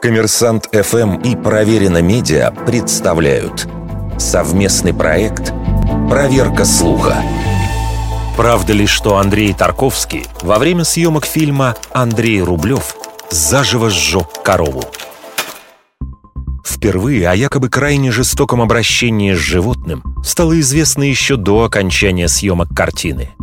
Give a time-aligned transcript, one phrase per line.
[0.00, 3.68] Коммерсант ФМ и Проверено Медиа представляют
[4.18, 5.52] совместный проект
[6.08, 7.22] «Проверка слуха».
[8.34, 12.96] Правда ли, что Андрей Тарковский во время съемок фильма «Андрей Рублев»
[13.28, 14.84] заживо сжег корову?
[16.64, 23.32] Впервые о якобы крайне жестоком обращении с животным стало известно еще до окончания съемок картины–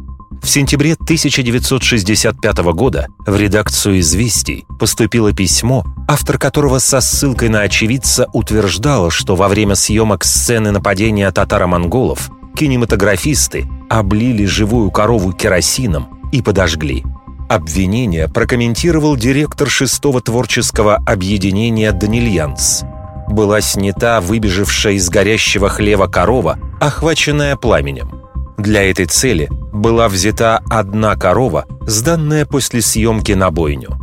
[0.48, 8.28] в сентябре 1965 года в редакцию «Известий» поступило письмо, автор которого со ссылкой на очевидца
[8.32, 17.04] утверждал, что во время съемок сцены нападения татаро-монголов кинематографисты облили живую корову керосином и подожгли.
[17.50, 22.84] Обвинение прокомментировал директор шестого творческого объединения «Данильянц».
[23.28, 28.22] Была снята выбежавшая из горящего хлева корова, охваченная пламенем.
[28.58, 33.98] Для этой цели была взята одна корова, сданная после съемки на бойню.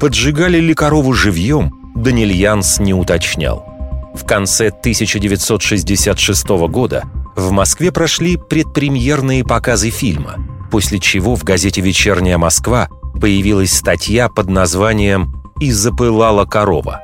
[0.00, 3.66] Поджигали ли корову живьем, Данильянц не уточнял.
[4.14, 7.04] В конце 1966 года
[7.36, 10.36] в Москве прошли предпремьерные показы фильма,
[10.70, 12.88] после чего в газете «Вечерняя Москва»
[13.20, 17.00] появилась статья под названием «И запылала корова».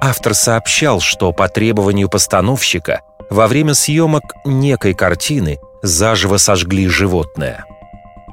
[0.00, 7.64] Автор сообщал, что по требованию постановщика во время съемок некой картины заживо сожгли животное.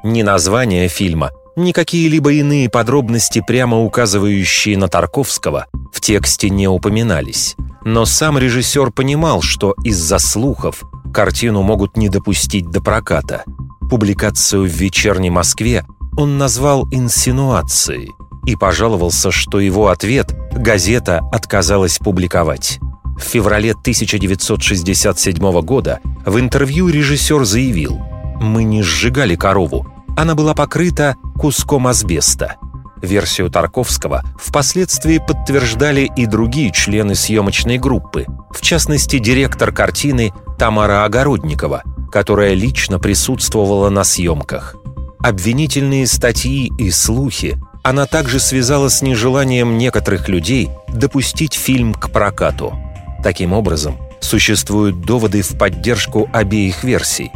[0.02, 7.56] Ни название фильма, ни какие-либо иные подробности, прямо указывающие на Тарковского, в тексте не упоминались.
[7.84, 13.44] Но сам режиссер понимал, что из-за слухов картину могут не допустить до проката.
[13.90, 15.84] Публикацию в «Вечерней Москве»
[16.16, 18.10] он назвал инсинуацией
[18.46, 22.78] и пожаловался, что его ответ газета отказалась публиковать.
[23.16, 28.00] В феврале 1967 года в интервью режиссер заявил
[28.40, 32.56] «Мы не сжигали корову, она была покрыта куском асбеста».
[33.02, 41.82] Версию Тарковского впоследствии подтверждали и другие члены съемочной группы, в частности, директор картины Тамара Огородникова,
[42.12, 44.76] которая лично присутствовала на съемках.
[45.20, 52.78] Обвинительные статьи и слухи она также связала с нежеланием некоторых людей допустить фильм к прокату–
[53.22, 57.30] Таким образом, существуют доводы в поддержку обеих версий.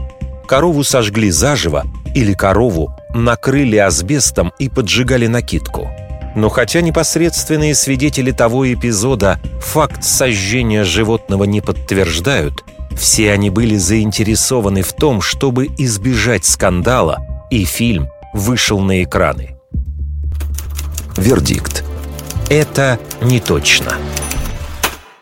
[0.46, 1.84] Корову сожгли заживо
[2.14, 5.90] или корову накрыли асбестом и поджигали накидку.
[6.34, 12.64] Но хотя непосредственные свидетели того эпизода факт сожжения животного не подтверждают,
[12.96, 17.18] все они были заинтересованы в том, чтобы избежать скандала,
[17.50, 19.56] и фильм вышел на экраны.
[21.16, 21.84] Вердикт.
[22.50, 23.96] Это не точно.